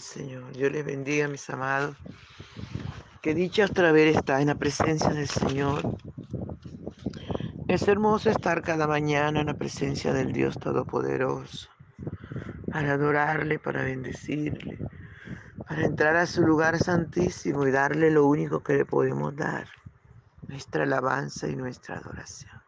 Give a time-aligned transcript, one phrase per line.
[0.00, 0.52] Señor.
[0.52, 1.96] Dios les bendiga, mis amados.
[3.22, 5.96] Que dicha otra vez está en la presencia del Señor.
[7.68, 11.68] Es hermoso estar cada mañana en la presencia del Dios Todopoderoso.
[12.72, 14.78] Para adorarle, para bendecirle,
[15.66, 19.68] para entrar a su lugar santísimo y darle lo único que le podemos dar,
[20.48, 22.60] nuestra alabanza y nuestra adoración.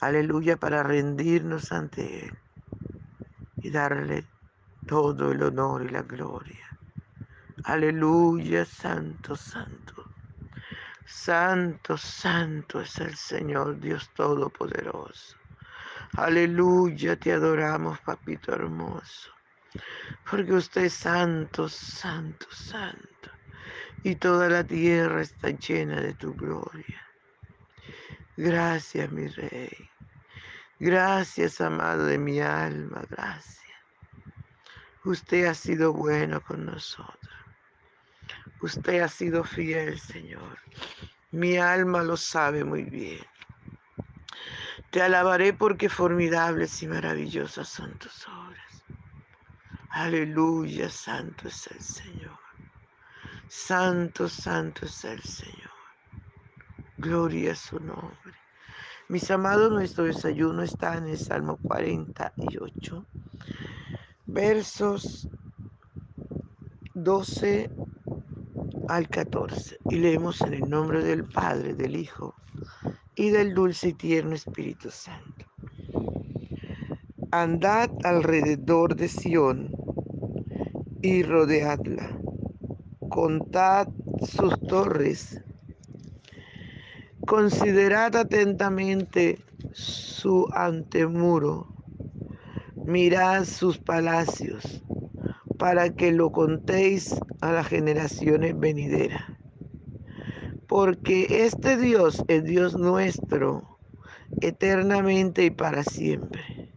[0.00, 2.38] Aleluya, para rendirnos ante Él
[3.56, 4.24] y darle
[4.86, 6.66] todo el honor y la gloria.
[7.64, 10.10] Aleluya, santo, santo.
[11.06, 15.36] Santo, santo es el Señor Dios Todopoderoso.
[16.16, 19.30] Aleluya, te adoramos, papito hermoso.
[20.30, 23.30] Porque usted es santo, santo, santo.
[24.02, 27.02] Y toda la tierra está llena de tu gloria.
[28.36, 29.70] Gracias, mi rey.
[30.78, 33.04] Gracias, amado de mi alma.
[33.08, 33.63] Gracias.
[35.04, 37.34] Usted ha sido bueno con nosotros.
[38.62, 40.58] Usted ha sido fiel, Señor.
[41.30, 43.20] Mi alma lo sabe muy bien.
[44.90, 48.84] Te alabaré porque formidables y maravillosas son tus obras.
[49.90, 52.38] Aleluya, santo es el Señor.
[53.48, 55.70] Santo, santo es el Señor.
[56.96, 58.32] Gloria a su nombre.
[59.08, 63.04] Mis amados, nuestro desayuno está en el Salmo 48
[64.26, 65.28] versos
[66.94, 67.70] 12
[68.88, 69.78] al 14.
[69.90, 72.34] Y leemos en el nombre del Padre, del Hijo
[73.16, 75.46] y del dulce y tierno Espíritu Santo.
[77.30, 79.70] Andad alrededor de Sión
[81.02, 82.16] y rodeadla.
[83.08, 83.88] Contad
[84.22, 85.42] sus torres.
[87.26, 89.38] Considerad atentamente
[89.72, 91.73] su antemuro
[92.86, 94.82] mirad sus palacios,
[95.58, 99.22] para que lo contéis a las generaciones venideras.
[100.68, 103.78] Porque este Dios es Dios nuestro,
[104.40, 106.72] eternamente y para siempre.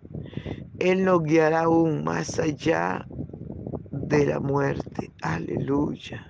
[0.80, 3.08] Él nos guiará aún más allá
[3.92, 5.12] de la muerte.
[5.22, 6.30] Aleluya.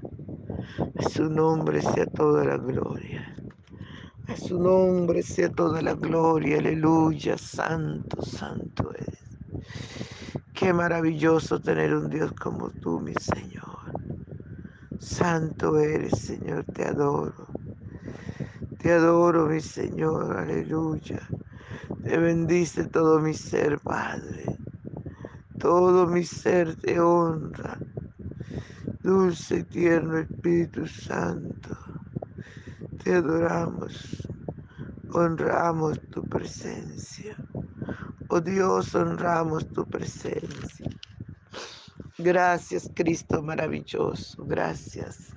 [0.97, 3.35] A su nombre sea toda la gloria.
[4.27, 6.59] A su nombre sea toda la gloria.
[6.59, 7.37] Aleluya.
[7.37, 9.26] Santo, santo es.
[10.59, 13.77] Qué maravilloso tener un Dios como tú, mi Señor.
[14.99, 17.45] Santo eres, Señor, te adoro.
[18.79, 21.21] Te adoro, mi Señor, aleluya.
[22.03, 24.45] Te bendice todo mi ser, Padre.
[25.59, 27.77] Todo mi ser te honra.
[29.03, 31.77] Dulce y tierno Espíritu Santo.
[33.03, 34.27] Te adoramos.
[35.13, 37.46] Honramos tu presencia.
[38.41, 40.89] Dios, honramos tu presencia.
[42.17, 44.43] Gracias, Cristo maravilloso.
[44.45, 45.33] Gracias.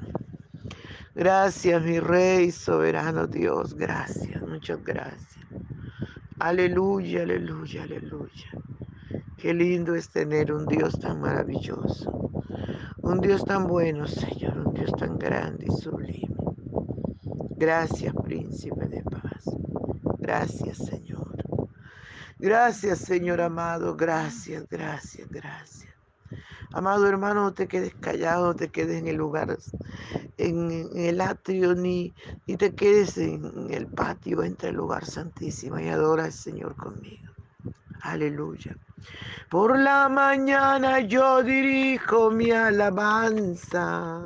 [1.15, 3.75] Gracias, mi Rey, soberano Dios.
[3.75, 5.47] Gracias, muchas gracias.
[6.39, 8.50] Aleluya, aleluya, aleluya.
[9.37, 12.31] Qué lindo es tener un Dios tan maravilloso.
[13.03, 14.59] Un Dios tan bueno, Señor.
[14.66, 16.34] Un Dios tan grande y sublime.
[17.56, 19.44] Gracias, príncipe de paz.
[20.19, 21.20] Gracias, Señor.
[22.41, 23.95] Gracias, Señor amado.
[23.95, 25.91] Gracias, gracias, gracias.
[26.73, 29.59] Amado hermano, no te quedes callado, no te quedes en el lugar,
[30.39, 32.15] en, el atrio, ni,
[32.47, 37.31] ni te quedes en el patio, entre el lugar santísimo y adora al Señor conmigo.
[38.01, 38.75] Aleluya.
[39.51, 44.22] Por la mañana yo dirijo mi alabanza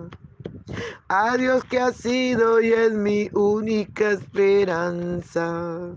[1.08, 5.96] a Dios que ha sido y es mi única esperanza.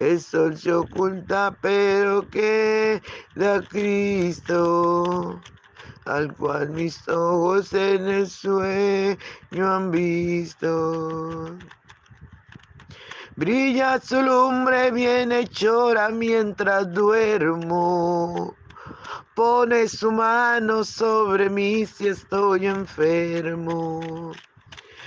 [0.00, 5.38] El sol se oculta, pero queda Cristo,
[6.06, 9.18] al cual mis ojos en el sueño
[9.60, 11.54] han visto.
[13.36, 18.54] Brilla su lumbre bien hechora mientras duermo.
[19.34, 24.32] Pone su mano sobre mí si estoy enfermo.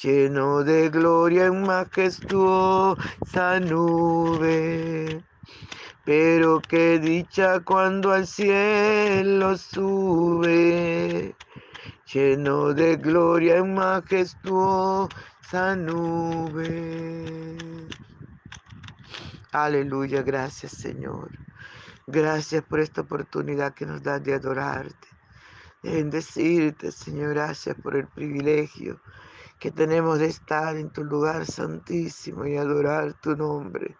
[0.00, 5.22] lleno de gloria en majestuosa nube.
[6.04, 11.34] Pero qué dicha cuando al cielo sube,
[12.12, 17.56] lleno de gloria en majestuosa nube.
[19.52, 21.30] Aleluya, gracias Señor.
[22.08, 25.06] Gracias por esta oportunidad que nos das de adorarte,
[25.82, 27.34] de bendecirte, Señor.
[27.34, 29.00] Gracias por el privilegio
[29.62, 33.96] que tenemos de estar en tu lugar santísimo y adorar tu nombre.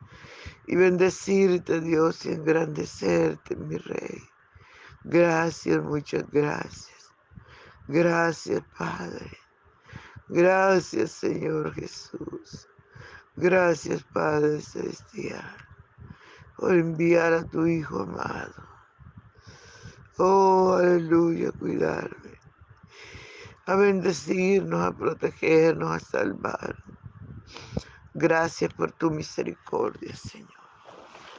[0.67, 4.21] Y bendecirte, Dios, y engrandecerte, mi Rey.
[5.05, 7.13] Gracias, muchas gracias.
[7.87, 9.31] Gracias, Padre.
[10.29, 12.69] Gracias, Señor Jesús.
[13.37, 15.57] Gracias, Padre Celestial,
[16.57, 18.69] por enviar a tu Hijo amado.
[20.19, 22.32] Oh, aleluya, cuidarme,
[23.67, 26.77] a bendecirnos, a protegernos, a salvar.
[28.15, 30.51] Gracias por tu misericordia, Señor.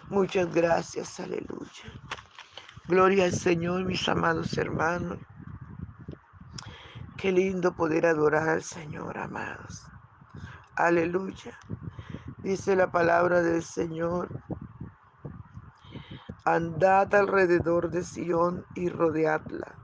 [0.10, 1.84] Muchas gracias, aleluya.
[2.88, 5.20] Gloria al Señor, mis amados hermanos.
[7.18, 9.86] Qué lindo poder adorar al Señor, amados.
[10.76, 11.58] Aleluya.
[12.40, 14.28] Dice la palabra del Señor.
[16.44, 19.76] Andad alrededor de Sión y rodeadla.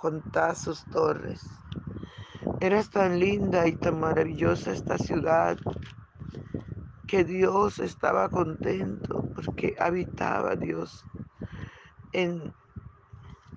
[0.00, 1.46] Contad sus torres.
[2.58, 5.58] Era tan linda y tan maravillosa esta ciudad
[7.06, 11.04] que Dios estaba contento porque habitaba Dios
[12.12, 12.50] en,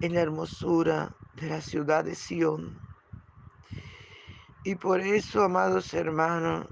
[0.01, 2.77] en la hermosura de la ciudad de Sión.
[4.65, 6.67] Y por eso, amados hermanos,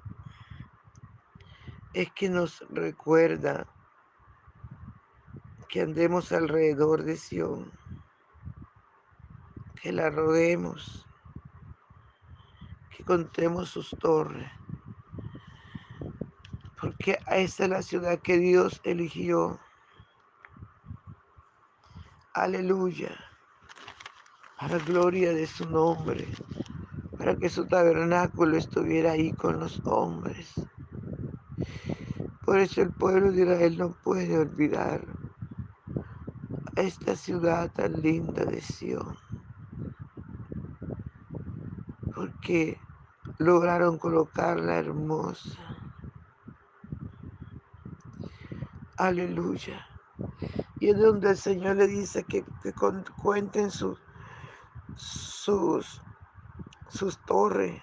[1.93, 3.65] es que nos recuerda
[5.69, 7.71] que andemos alrededor de Sión,
[9.81, 11.07] que la rodeemos,
[12.95, 14.51] que contemos sus torres,
[16.79, 19.59] porque esa es la ciudad que Dios eligió.
[22.33, 23.13] Aleluya,
[24.57, 26.27] a la gloria de su nombre,
[27.17, 30.53] para que su tabernáculo estuviera ahí con los hombres.
[32.45, 35.03] Por eso el pueblo de Israel no puede olvidar
[36.75, 39.17] esta ciudad tan linda de Sion.
[42.21, 42.79] Porque
[43.39, 45.57] lograron colocarla hermosa.
[48.97, 49.83] Aleluya.
[50.79, 52.45] Y es donde el Señor le dice que,
[53.23, 53.99] cuenten sus,
[54.95, 55.99] sus,
[56.89, 57.81] sus torres.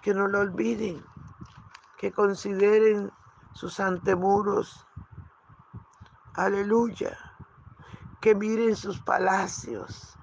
[0.00, 1.02] Que no lo olviden
[1.98, 3.10] que consideren
[3.52, 4.86] sus antemuros.
[6.34, 7.18] Aleluya.
[8.20, 10.16] Que miren sus palacios,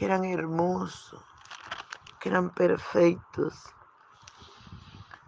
[0.00, 1.22] que eran hermosos.
[2.20, 3.54] que eran perfectos.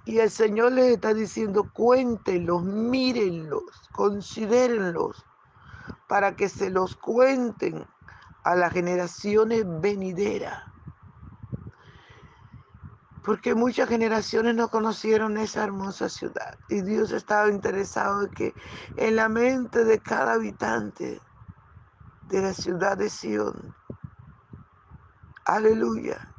[0.06, 5.26] Y el Señor les está diciendo, cuéntenlos, mírenlos, considérenlos,
[6.08, 7.86] para que se los cuenten
[8.44, 10.64] a las generaciones venideras.
[13.24, 16.58] Porque muchas generaciones no conocieron esa hermosa ciudad.
[16.70, 18.54] Y Dios estaba interesado en que
[18.96, 21.20] en la mente de cada habitante
[22.28, 23.74] de la ciudad de Sion,
[25.44, 26.32] aleluya,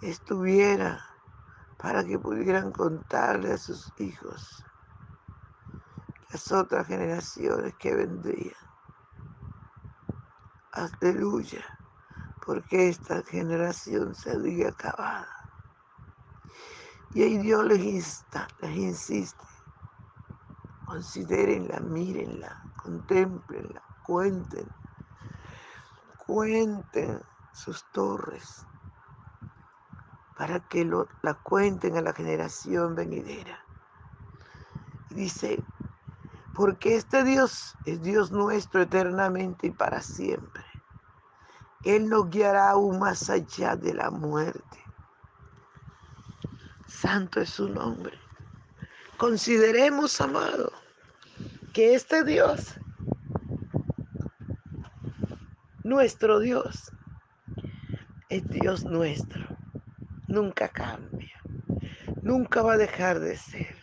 [0.00, 1.02] estuviera
[1.78, 4.64] para que pudieran contarle a sus hijos,
[6.32, 8.54] las otras generaciones que vendrían.
[10.72, 11.64] Aleluya,
[12.44, 15.28] porque esta generación se había acabada.
[17.14, 19.44] Y ahí Dios les insta, les insiste,
[20.84, 24.70] considérenla, mírenla, contemplenla, cuenten,
[26.26, 27.22] cuenten
[27.58, 28.64] sus torres,
[30.36, 33.58] para que lo, la cuenten a la generación venidera.
[35.10, 35.62] Y dice,
[36.54, 40.64] porque este Dios es Dios nuestro eternamente y para siempre.
[41.84, 44.84] Él nos guiará aún más allá de la muerte.
[46.86, 48.18] Santo es su nombre.
[49.16, 50.72] Consideremos, amado,
[51.72, 52.74] que este Dios,
[55.82, 56.92] nuestro Dios,
[58.28, 59.58] es Dios nuestro
[60.28, 61.40] nunca cambia,
[62.22, 63.76] nunca va a dejar de ser.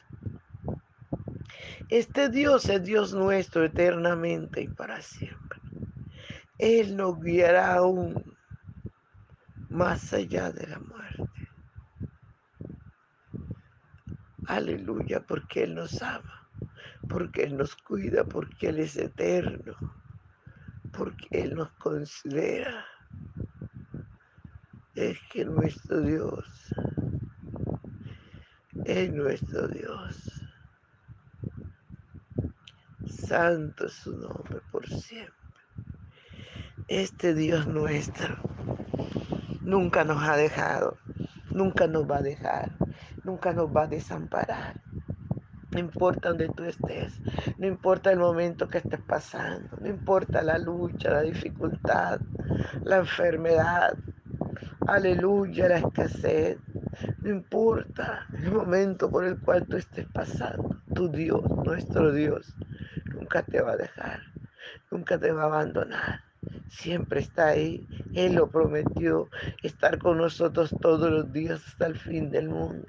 [1.89, 5.59] Este Dios es Dios nuestro eternamente y para siempre.
[6.57, 8.23] Él nos guiará aún
[9.69, 11.49] más allá de la muerte.
[14.47, 16.47] Aleluya, porque Él nos ama,
[17.09, 19.75] porque Él nos cuida, porque Él es eterno,
[20.91, 22.85] porque Él nos considera.
[24.95, 26.73] Es que nuestro Dios
[28.85, 30.31] es nuestro Dios.
[33.05, 35.33] Santo es su nombre por siempre.
[36.87, 38.37] Este Dios nuestro
[39.61, 40.97] nunca nos ha dejado,
[41.49, 42.71] nunca nos va a dejar,
[43.23, 44.79] nunca nos va a desamparar.
[45.71, 47.19] No importa donde tú estés,
[47.57, 52.21] no importa el momento que estés pasando, no importa la lucha, la dificultad,
[52.83, 53.97] la enfermedad,
[54.87, 56.57] aleluya, la escasez,
[57.23, 62.55] no importa el momento por el cual tú estés pasando, tu Dios, nuestro Dios,
[63.13, 64.21] nunca te va a dejar,
[64.91, 66.19] nunca te va a abandonar.
[66.67, 67.87] Siempre está ahí.
[68.13, 69.29] Él lo prometió,
[69.63, 72.87] estar con nosotros todos los días hasta el fin del mundo.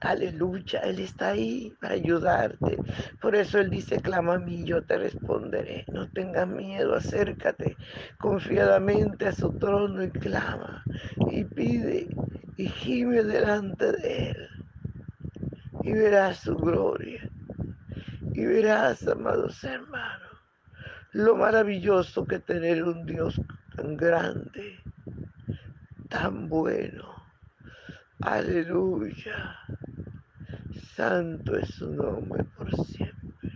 [0.00, 2.78] Aleluya, Él está ahí para ayudarte.
[3.20, 5.84] Por eso Él dice, clama a mí, yo te responderé.
[5.92, 7.76] No tengas miedo, acércate
[8.18, 10.82] confiadamente a su trono y clama
[11.30, 12.08] y pide
[12.56, 14.48] y gime delante de Él.
[15.82, 17.28] Y verás su gloria.
[18.32, 20.30] Y verás, amados hermanos,
[21.12, 23.38] lo maravilloso que tener un Dios
[23.76, 24.78] tan grande,
[26.08, 27.20] tan bueno.
[28.20, 29.56] Aleluya.
[30.94, 33.48] Santo es su nombre por siempre.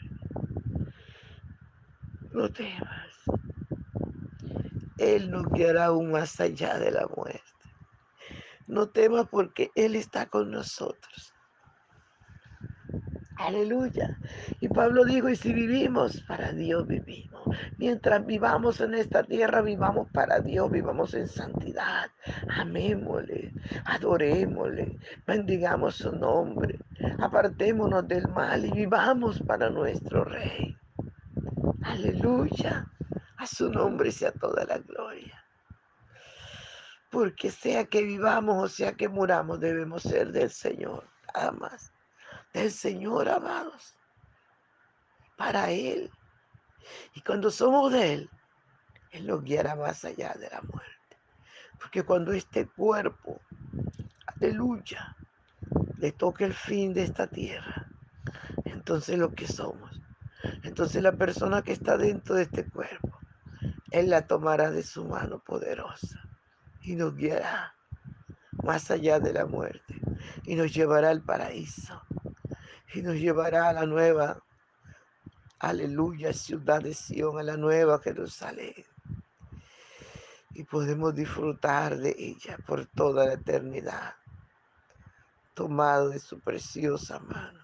[2.32, 3.08] No temas.
[4.98, 7.42] Él nos guiará aún más allá de la muerte.
[8.66, 11.33] No temas porque Él está con nosotros.
[13.36, 14.16] Aleluya.
[14.60, 17.42] Y Pablo dijo, y si vivimos, para Dios vivimos.
[17.78, 22.10] Mientras vivamos en esta tierra, vivamos para Dios, vivamos en santidad.
[22.48, 23.52] Amémosle,
[23.86, 26.78] adorémosle, bendigamos su nombre.
[27.18, 30.76] Apartémonos del mal y vivamos para nuestro Rey.
[31.82, 32.86] Aleluya.
[33.36, 35.44] A su nombre sea toda la gloria.
[37.10, 41.04] Porque sea que vivamos o sea que muramos, debemos ser del Señor.
[41.34, 41.52] Nada
[42.54, 43.99] del Señor, amados,
[45.37, 46.11] para Él.
[47.14, 48.30] Y cuando somos de Él,
[49.11, 50.92] Él nos guiará más allá de la muerte.
[51.78, 53.40] Porque cuando este cuerpo,
[54.26, 55.16] aleluya,
[55.99, 57.88] le toque el fin de esta tierra,
[58.64, 60.00] entonces lo que somos,
[60.62, 63.18] entonces la persona que está dentro de este cuerpo,
[63.90, 66.23] Él la tomará de su mano poderosa
[66.82, 67.75] y nos guiará
[68.62, 70.00] más allá de la muerte
[70.44, 72.02] y nos llevará al paraíso
[72.94, 74.42] y nos llevará a la nueva,
[75.58, 78.84] aleluya, ciudad de Sion, a la nueva Jerusalén.
[80.52, 84.14] Y podemos disfrutar de ella por toda la eternidad,
[85.54, 87.60] tomado de su preciosa mano.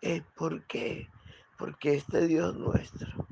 [0.00, 1.08] Es porque,
[1.56, 3.28] porque este Dios nuestro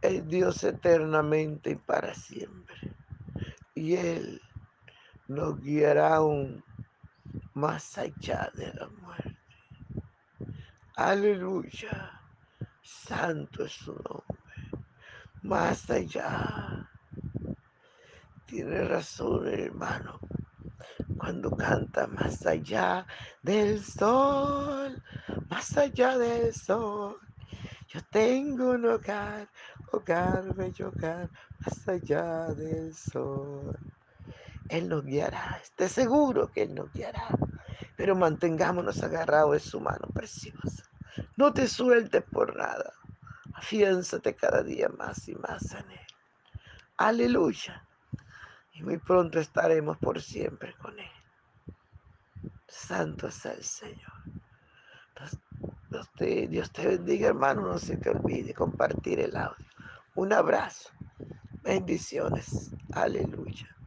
[0.00, 2.76] es Dios eternamente y para siempre.
[3.74, 4.40] Y Él
[5.26, 6.64] nos guiará aún
[7.58, 9.36] más allá de la muerte.
[10.94, 12.20] Aleluya.
[12.82, 14.86] Santo es su nombre.
[15.42, 16.88] Más allá.
[18.46, 20.20] Tiene razón, hermano.
[21.18, 23.04] Cuando canta más allá
[23.42, 25.02] del sol,
[25.50, 27.18] más allá del sol.
[27.88, 29.48] Yo tengo un hogar,
[29.90, 33.76] hogar, bello hogar, más allá del sol.
[34.68, 37.28] Él nos guiará, esté seguro que Él nos guiará,
[37.98, 40.84] pero mantengámonos agarrados de su mano preciosa.
[41.36, 42.92] No te sueltes por nada,
[43.54, 46.06] afiánzate cada día más y más en Él.
[46.96, 47.84] Aleluya.
[48.72, 51.10] Y muy pronto estaremos por siempre con Él.
[52.68, 54.12] Santo es el Señor.
[56.16, 57.62] Te, Dios te bendiga, hermano.
[57.62, 59.66] No se te olvide compartir el audio.
[60.14, 60.90] Un abrazo.
[61.64, 62.70] Bendiciones.
[62.92, 63.77] Aleluya.